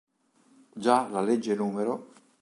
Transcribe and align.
Già 0.73 1.07
la 1.09 1.21
legge 1.21 1.53
n. 1.53 2.03